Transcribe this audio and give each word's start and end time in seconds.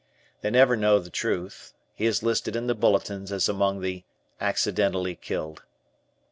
They 0.41 0.49
never 0.49 0.75
know 0.75 0.97
the 0.97 1.11
truth. 1.11 1.75
He 1.93 2.07
is 2.07 2.23
listed 2.23 2.55
in 2.55 2.65
the 2.65 2.73
bulletins 2.73 3.31
as 3.31 3.47
among 3.47 3.81
the 3.81 4.03
"accidentally 4.39 5.15
killed." 5.15 5.61